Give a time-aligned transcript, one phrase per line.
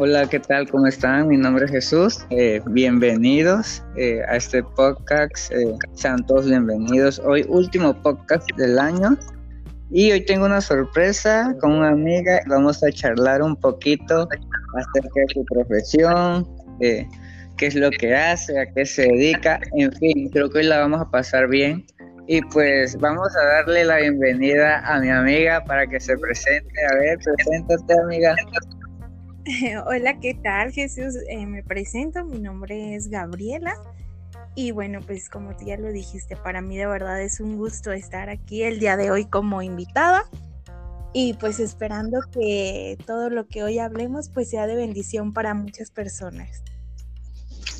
[0.00, 0.68] Hola, ¿qué tal?
[0.68, 1.28] ¿Cómo están?
[1.28, 2.26] Mi nombre es Jesús.
[2.30, 5.52] Eh, bienvenidos eh, a este podcast.
[5.52, 7.20] Eh, sean todos bienvenidos.
[7.24, 9.16] Hoy último podcast del año.
[9.92, 12.40] Y hoy tengo una sorpresa con una amiga.
[12.48, 14.28] Vamos a charlar un poquito
[14.76, 16.44] acerca de su profesión,
[16.80, 17.06] qué
[17.60, 19.60] es lo que hace, a qué se dedica.
[19.76, 21.86] En fin, creo que hoy la vamos a pasar bien.
[22.26, 26.72] Y pues vamos a darle la bienvenida a mi amiga para que se presente.
[26.90, 28.34] A ver, preséntate, amiga.
[29.86, 31.16] Hola, ¿qué tal Jesús?
[31.28, 33.74] Eh, me presento, mi nombre es Gabriela
[34.54, 37.92] y bueno, pues como tú ya lo dijiste, para mí de verdad es un gusto
[37.92, 40.24] estar aquí el día de hoy como invitada
[41.12, 45.90] y pues esperando que todo lo que hoy hablemos pues sea de bendición para muchas
[45.90, 46.62] personas.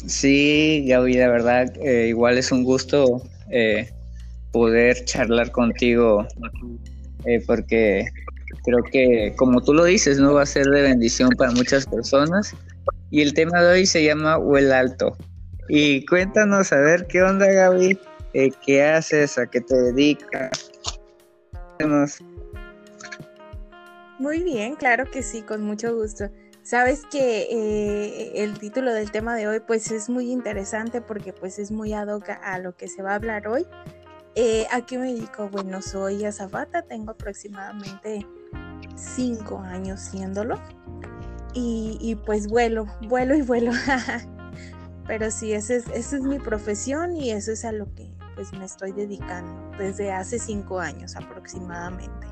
[0.06, 3.88] Sí, Gaby, de verdad, eh, igual es un gusto eh,
[4.52, 6.26] poder charlar contigo
[7.46, 8.04] porque
[8.64, 12.54] Creo que, como tú lo dices, no va a ser de bendición para muchas personas.
[13.10, 15.16] Y el tema de hoy se llama Huel Alto.
[15.68, 17.98] Y cuéntanos, a ver, ¿qué onda, Gaby?
[18.34, 19.38] Eh, ¿Qué haces?
[19.38, 20.70] ¿A qué te dedicas?
[24.18, 26.30] Muy bien, claro que sí, con mucho gusto.
[26.62, 31.58] Sabes que eh, el título del tema de hoy pues es muy interesante porque pues
[31.58, 33.66] es muy ad hoc a lo que se va a hablar hoy.
[34.34, 35.48] Eh, ¿A qué me dedico?
[35.50, 38.26] Bueno, soy azafata, tengo aproximadamente
[38.96, 40.58] cinco años siéndolo.
[41.56, 43.70] Y, pues vuelo, vuelo y vuelo.
[45.06, 48.52] Pero sí, esa es, esa es mi profesión y eso es a lo que pues
[48.52, 52.26] me estoy dedicando desde hace cinco años aproximadamente.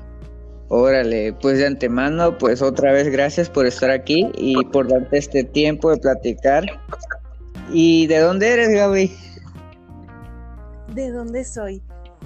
[0.69, 5.43] Órale, pues de antemano, pues otra vez gracias por estar aquí y por darte este
[5.43, 6.65] tiempo de platicar.
[7.71, 9.15] ¿Y de dónde eres, Gaby?
[10.93, 11.81] ¿De dónde soy?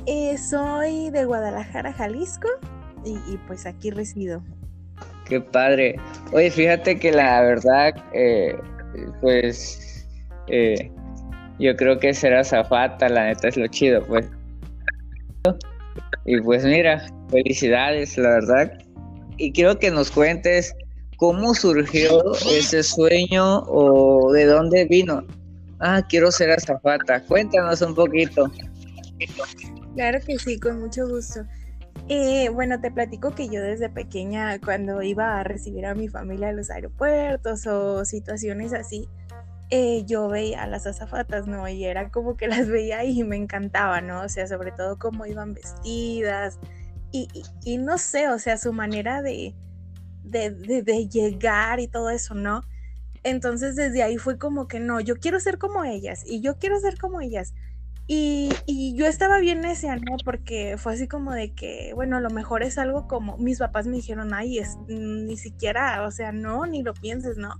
[0.05, 2.47] Eh, soy de Guadalajara, Jalisco,
[3.09, 4.43] y, pues aquí resido.
[5.25, 5.95] Qué padre.
[6.31, 8.57] Oye, fíjate que la verdad, eh,
[9.21, 10.07] pues
[10.47, 10.91] eh,
[11.59, 14.25] yo creo que será zafata, la neta es lo chido, pues.
[16.25, 18.79] Y pues mira, felicidades, la verdad.
[19.37, 20.73] Y quiero que nos cuentes
[21.17, 25.25] cómo surgió ese sueño o de dónde vino.
[25.79, 27.21] Ah, quiero ser azafata.
[27.23, 28.51] Cuéntanos un poquito.
[29.95, 31.41] Claro que sí, con mucho gusto.
[32.09, 36.49] Eh, bueno, te platico que yo desde pequeña, cuando iba a recibir a mi familia
[36.49, 39.09] a los aeropuertos o situaciones así,
[39.69, 41.67] eh, yo veía a las azafatas, ¿no?
[41.67, 44.21] Y era como que las veía y me encantaba, ¿no?
[44.21, 46.59] O sea, sobre todo cómo iban vestidas
[47.11, 47.27] y,
[47.63, 49.55] y, no sé, o sea, su manera de,
[50.23, 52.61] de, de llegar y todo eso, ¿no?
[53.23, 56.79] Entonces desde ahí fue como que no, yo quiero ser como ellas y yo quiero
[56.79, 57.53] ser como ellas.
[58.09, 60.15] Y, yo estaba bien necia, ¿no?
[60.23, 63.85] Porque fue así como de que, bueno, a lo mejor es algo como, mis papás
[63.85, 67.59] me dijeron, ay, es, ni siquiera, o sea, no, ni lo pienses, ¿no?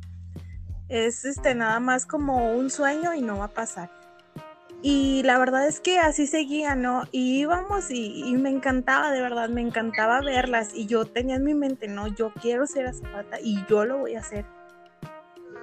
[0.87, 3.91] Es este, nada más como un sueño y no va a pasar.
[4.81, 7.03] Y la verdad es que así seguía, ¿no?
[7.11, 10.69] Y íbamos y, me encantaba, de verdad, me encantaba verlas.
[10.73, 14.15] Y yo tenía en mi mente, no, yo quiero ser azafata y yo lo voy
[14.15, 14.45] a hacer.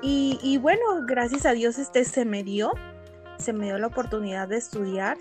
[0.03, 2.75] Y, y bueno, gracias a Dios este se me dio
[3.39, 5.17] se me dio la oportunidad de estudiar.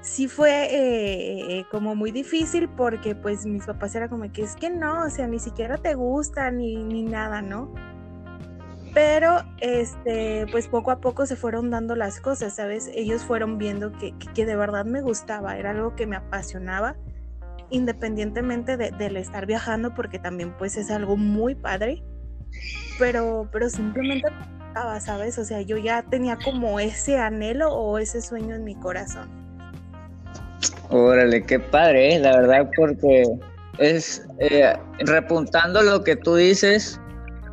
[0.00, 4.54] Sí fue eh, eh, como muy difícil porque pues mis papás eran como que es
[4.54, 7.72] que no, o sea, ni siquiera te gusta ni, ni nada, ¿no?
[8.94, 12.90] Pero este, pues poco a poco se fueron dando las cosas, ¿sabes?
[12.94, 16.96] Ellos fueron viendo que, que, de verdad me gustaba, era algo que me apasionaba,
[17.70, 22.02] independientemente de, del estar viajando, porque también pues es algo muy padre,
[22.98, 24.28] pero, pero simplemente
[25.00, 25.38] ¿sabes?
[25.38, 29.28] O sea, yo ya tenía como ese anhelo o ese sueño en mi corazón.
[30.90, 32.18] Órale, qué padre, ¿eh?
[32.18, 33.24] la verdad, porque
[33.78, 36.98] es eh, repuntando lo que tú dices,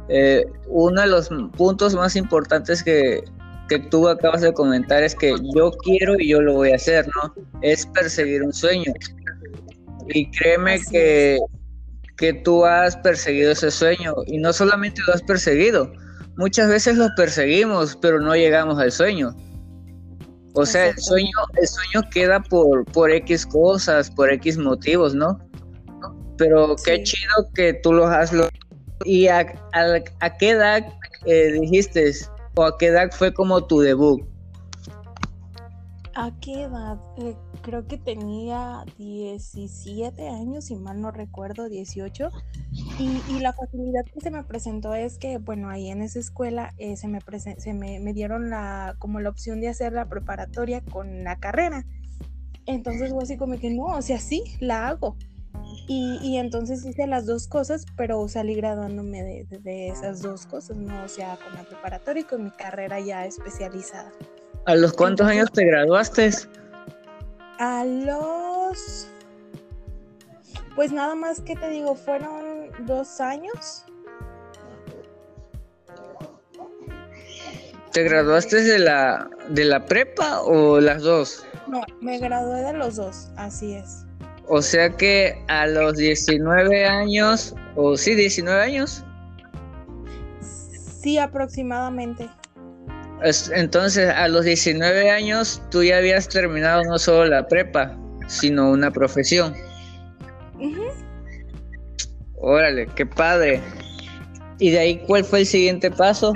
[0.10, 3.24] eh, uno de los puntos más importantes que,
[3.70, 7.06] que tú acabas de comentar es que yo quiero y yo lo voy a hacer,
[7.08, 7.34] ¿no?
[7.62, 8.94] Es perseguir un sueño.
[10.08, 11.40] Y créeme que,
[12.18, 15.92] que tú has perseguido ese sueño y no solamente lo has perseguido,
[16.38, 19.36] muchas veces los perseguimos, pero no llegamos al sueño.
[20.54, 25.38] O sea, el sueño, el sueño queda por, por X cosas, por X motivos, ¿no?
[26.38, 28.32] Pero qué chido que tú lo has
[29.04, 30.86] ¿Y a, a, qué edad
[31.26, 32.12] eh, dijiste
[32.56, 34.22] o a qué edad fue como tu debut?
[36.16, 36.98] ¿A qué edad?
[37.18, 37.36] Eh,
[37.66, 42.30] creo que tenía 17 años, si mal no recuerdo, 18.
[43.00, 46.96] Y, la facilidad que se me presentó es que, bueno, ahí en esa escuela eh,
[46.96, 47.20] se, me,
[47.58, 51.86] se me, dieron la, como la opción de hacer la preparatoria con la carrera.
[52.68, 55.18] Entonces fue así como que no, o sea, sí, la hago.
[55.88, 61.04] Y, entonces hice las dos cosas, pero salí graduándome de, esas dos cosas, ¿no?
[61.04, 64.12] O sea, con la preparatoria y con mi carrera ya especializada.
[64.66, 66.32] ¿A los cuántos años te graduaste?
[67.60, 69.08] A los...
[70.76, 73.86] Pues nada más que te digo, fueron dos años.
[77.94, 81.46] ¿Te graduaste de la, de la prepa o las dos?
[81.68, 84.06] No, me gradué de los dos, así es.
[84.48, 89.04] O sea que a los 19 años, o sí, 19 años.
[90.42, 92.30] Sí, aproximadamente.
[93.24, 97.98] Entonces, a los 19 años tú ya habías terminado no solo la prepa,
[98.28, 99.54] sino una profesión.
[102.36, 103.62] Órale, qué padre.
[104.60, 106.34] ¿Y de ahí cuál fue el siguiente paso?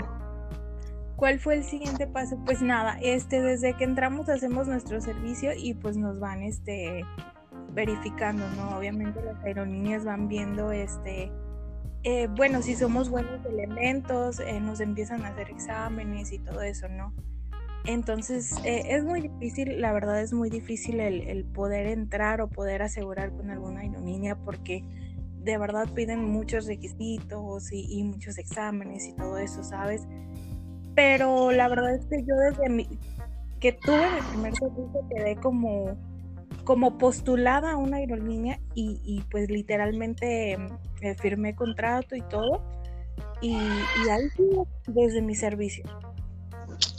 [1.15, 2.37] ¿Cuál fue el siguiente paso?
[2.45, 7.05] Pues nada, este desde que entramos hacemos nuestro servicio y pues nos van este
[7.73, 8.77] verificando, ¿no?
[8.77, 11.31] Obviamente las aerolíneas van viendo, este,
[12.03, 16.87] eh, bueno, si somos buenos elementos, eh, nos empiezan a hacer exámenes y todo eso,
[16.87, 17.13] ¿no?
[17.85, 22.81] Entonces eh, es muy difícil, la verdad es muy difícil el, poder entrar o poder
[22.81, 24.83] asegurar con alguna aerolínea porque
[25.43, 30.07] de verdad piden muchos requisitos y, muchos exámenes y todo eso, ¿sabes?
[30.95, 32.87] Pero la verdad es que yo desde mi,
[33.59, 35.97] que tuve mi primer servicio quedé como
[36.69, 40.53] como postulada a una aerolínea y, pues literalmente
[41.01, 42.61] eh, firmé contrato y todo.
[43.41, 44.29] Y, ahí
[44.85, 45.83] desde mi servicio.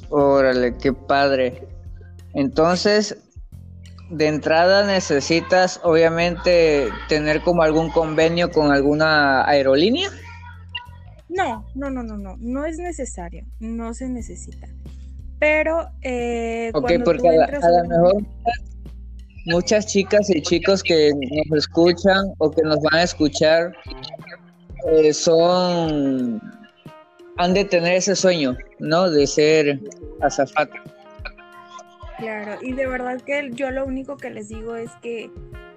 [0.09, 1.69] Órale, qué padre.
[2.35, 3.17] Entonces,
[4.11, 10.11] de entrada necesitas obviamente tener como algún convenio con alguna aerolínea.
[11.29, 14.67] No, no, no, no, no, no es necesario, no se necesita.
[15.39, 18.27] Pero eh, ok, porque a, lo mejor
[19.47, 23.73] muchas chicas y chicos que nos escuchan o que nos van a escuchar
[24.93, 26.41] eh, son
[27.37, 29.11] han de tener ese sueño, ¿no?
[29.11, 29.81] De ser
[30.21, 30.75] azafata.
[32.19, 35.31] Claro, y de verdad que yo lo único que les digo es que,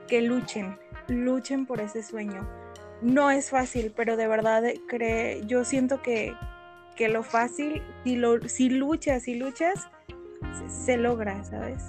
[0.10, 0.78] que luchen,
[1.08, 2.46] luchen por ese sueño.
[3.02, 6.34] No es fácil, pero de verdad cree, yo siento que,
[6.98, 9.88] que lo fácil, si, lo, si luchas, si luchas,
[10.68, 11.82] se logra, ¿sabes?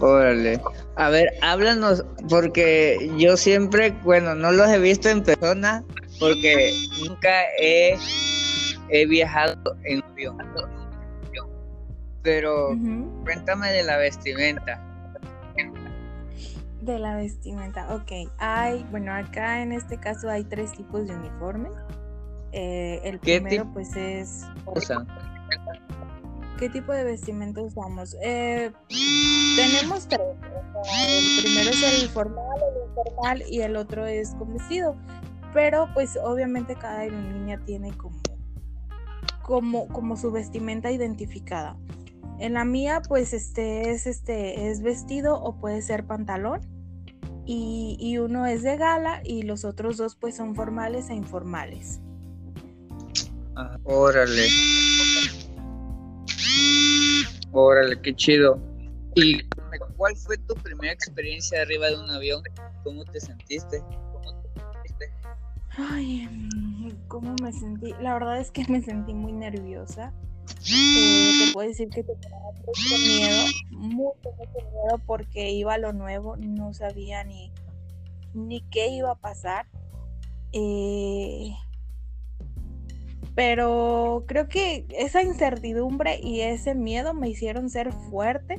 [0.00, 0.60] Órale.
[0.96, 5.84] A ver, háblanos, porque yo siempre, bueno, no los he visto en persona,
[6.20, 6.72] porque
[7.04, 7.96] nunca he,
[9.06, 10.38] viajado en avión.
[12.22, 12.70] Pero
[13.24, 14.80] cuéntame de la vestimenta.
[16.80, 18.30] De la vestimenta, ok.
[18.38, 21.72] Hay, bueno, acá en este caso hay tres tipos de uniformes.
[22.52, 24.42] Eh, el primero, pues es.
[26.58, 28.16] ¿Qué tipo de vestimenta usamos?
[28.22, 28.70] Eh,
[29.56, 30.20] tenemos tres.
[30.20, 34.96] el primero es el formal, el informal y el otro es con vestido.
[35.52, 38.20] Pero pues obviamente cada aerolínea tiene como,
[39.42, 41.76] como, como su vestimenta identificada.
[42.38, 46.60] En la mía pues este es, este, es vestido o puede ser pantalón.
[47.46, 52.00] Y, y uno es de gala y los otros dos pues son formales e informales.
[53.84, 54.48] Órale.
[57.52, 58.73] Órale, qué chido.
[59.14, 59.42] ¿Y
[59.96, 62.42] cuál fue tu primera experiencia arriba de un avión?
[62.82, 63.82] ¿Cómo te sentiste?
[65.76, 66.28] Ay,
[67.08, 67.94] ¿cómo me sentí?
[68.00, 70.12] La verdad es que me sentí muy nerviosa.
[70.70, 72.28] Eh, te puedo decir que tenía
[72.66, 77.52] mucho miedo, mucho, mucho miedo porque iba a lo nuevo, no sabía ni,
[78.34, 79.66] ni qué iba a pasar.
[80.52, 81.54] Eh,
[83.34, 88.58] pero creo que esa incertidumbre y ese miedo me hicieron ser fuerte,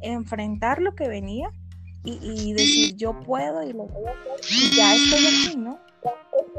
[0.00, 1.50] enfrentar lo que venía
[2.04, 5.80] y, decir yo puedo y lo voy a hacer y ya estoy aquí, ¿no?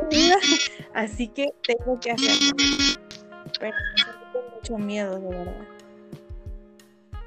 [0.93, 2.51] Así que tengo que hacerlo.
[3.59, 5.67] Pero tengo mucho miedo, de verdad.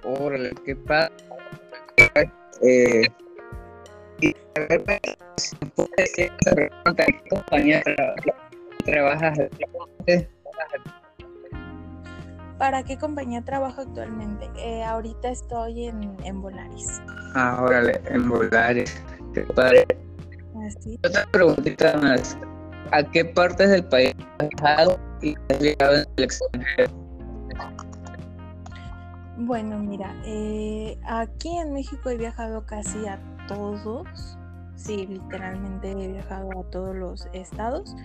[0.05, 1.13] Órale, qué padre.
[2.63, 3.09] Eh,
[4.21, 4.85] y a ver,
[6.15, 7.83] ¿qué compañía
[8.85, 9.39] trabajas
[12.61, 14.51] ¿Para qué compañía trabajo actualmente?
[14.59, 17.01] Eh, ahorita estoy en, en Volaris.
[17.35, 19.03] Ah, órale, en Volaris.
[19.33, 19.87] Qué padre.
[20.67, 21.01] Así.
[21.03, 22.37] Otra preguntita más.
[22.93, 26.91] ¿A qué partes del país has viajado y has viajado en el extranjero?
[29.39, 34.37] Bueno, mira, eh, aquí en México he viajado casi a todos.
[34.77, 37.97] Sí, literalmente he viajado a todos los estados.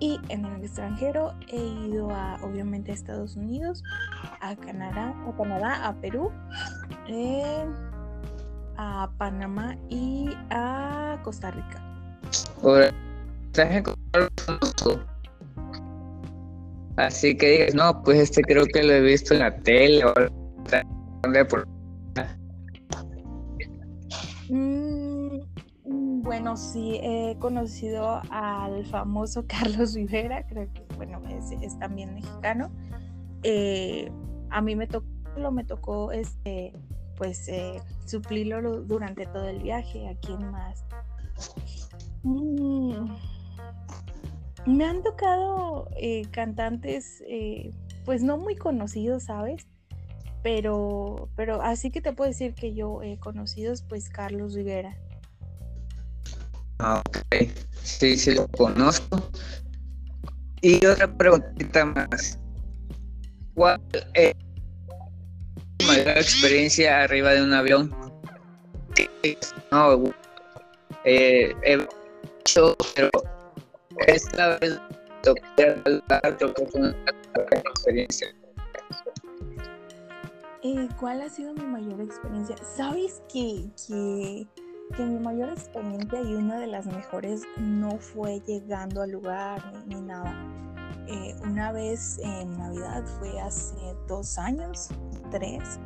[0.00, 3.82] Y en el extranjero he ido a, obviamente, a Estados Unidos,
[4.40, 6.30] a Canadá, a Canadá, a Perú,
[7.08, 7.66] eh,
[8.76, 11.82] a Panamá y a Costa Rica.
[16.96, 20.14] Así que digas, no, pues este creo que lo he visto en la tele o
[24.48, 24.77] mm,
[26.28, 32.70] bueno, sí, he conocido al famoso Carlos Rivera, creo que, bueno, es, también mexicano.
[33.44, 34.12] Eh,
[34.50, 35.06] a mí me tocó,
[35.50, 36.74] me tocó este,
[37.16, 40.06] pues eh, suplirlo durante todo el viaje.
[40.06, 40.84] ¿A quién más?
[42.24, 43.06] Mm,
[44.66, 47.24] me han tocado eh, cantantes,
[48.04, 49.66] pues no muy conocidos, ¿sabes?
[50.42, 54.94] Pero, pero así que te puedo decir que yo he conocido, pues Carlos Rivera.
[56.78, 57.48] Ah, ok.
[57.82, 59.30] Sí, sí lo conozco.
[60.60, 62.38] Y otra preguntita más.
[63.54, 63.80] ¿Cuál
[64.14, 64.34] es
[65.86, 67.94] mayor experiencia arriba de un avión.
[69.70, 70.12] No,
[71.04, 71.86] eh, he
[72.40, 73.10] hecho, pero
[74.06, 74.80] esta vez
[75.22, 75.76] toqué
[76.74, 76.94] una
[77.66, 78.28] experiencia.
[80.62, 82.56] Eh, ¿Cuál ha sido mi mayor experiencia?
[82.76, 84.46] ¿Sabes que, que,
[84.96, 89.94] que, mi mayor experiencia y una de las mejores no fue llegando al lugar ni,
[89.94, 90.34] ni nada?
[91.10, 93.76] Eh, una vez en Navidad, fue hace
[94.06, 94.90] dos años,
[95.30, 95.80] tres,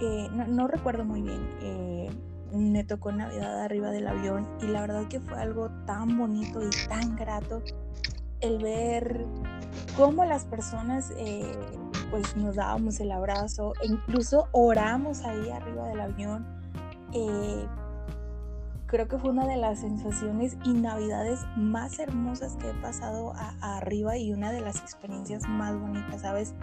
[0.00, 2.10] eh, no, recuerdo muy bien, eh,
[2.52, 6.70] me tocó Navidad arriba del avión y la verdad que fue algo tan bonito y
[6.88, 7.62] tan grato
[8.40, 9.24] el ver
[9.96, 11.12] cómo las personas
[12.10, 16.46] pues nos dábamos el abrazo e incluso oramos ahí arriba del avión
[18.86, 24.16] creo que fue una de las sensaciones y navidades más hermosas que he pasado arriba
[24.16, 26.54] y una de las experiencias más bonitas, ¿sabes?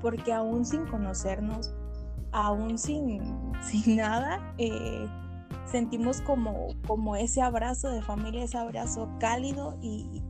[0.00, 1.72] Porque aún sin conocernos,
[2.32, 5.06] aún sin, sin nada, eh,
[5.66, 10.22] sentimos como, como ese abrazo de familia, ese abrazo cálido y,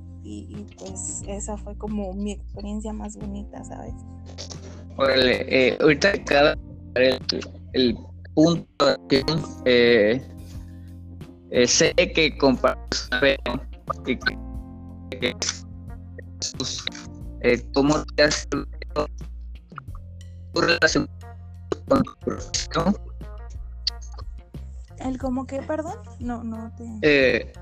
[0.79, 3.95] pues esa fue como mi experiencia más bonita, ¿sabes?
[4.97, 6.57] Órale, eh, ahorita cada
[6.95, 7.19] el,
[7.73, 7.99] el
[8.35, 8.97] punto
[9.65, 10.23] eh,
[11.53, 13.09] eh, sé que compartes
[14.07, 14.39] y que,
[17.43, 18.67] eh, cómo te has tu
[20.61, 21.09] relación
[21.89, 22.97] con tu profesión.
[24.99, 25.99] ¿El cómo qué, perdón?
[26.21, 26.85] No, no te...
[27.03, 27.53] Eh,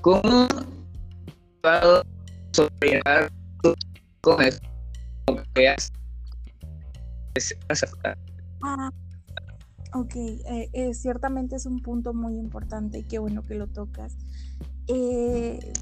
[0.00, 0.48] ¿Cómo
[1.62, 2.02] vas a
[4.20, 4.60] con eso?
[5.54, 5.92] que has
[8.62, 8.90] Ah,
[9.94, 14.16] Ok, eh, eh, ciertamente es un punto muy importante y qué bueno que lo tocas.
[14.86, 15.72] Eh,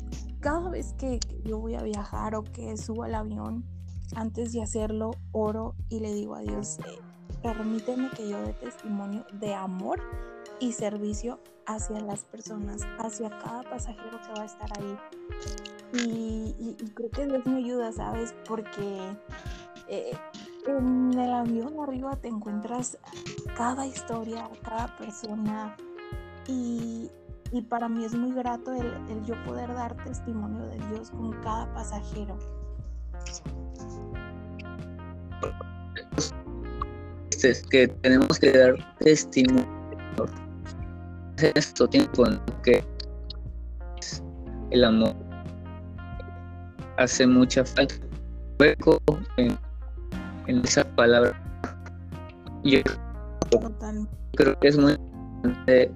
[0.40, 3.64] cada vez que yo voy a viajar o que subo al avión,
[4.16, 6.78] antes de hacerlo, oro y le digo a Dios,
[7.40, 10.00] permíteme que yo dé testimonio de amor
[10.58, 14.98] y servicio hacia las personas, hacia cada pasajero que va a estar ahí.
[16.04, 18.34] Y, creo que Dios me ayuda, ¿sabes?
[18.48, 18.98] Porque
[20.66, 22.98] en el avión arriba te encuentras
[23.56, 25.76] cada historia, cada persona
[26.46, 27.10] y,
[27.68, 32.38] para mí es muy grato el, yo poder dar testimonio de Dios con cada pasajero.
[37.42, 39.66] Es que tenemos que dar testimonio
[41.38, 42.84] en esto tiempo en que
[44.70, 45.14] el amor
[46.98, 47.94] hace mucha falta
[49.38, 49.58] en
[50.50, 51.32] en esa palabra.
[52.64, 52.80] Yo
[54.36, 55.90] creo que es muy importante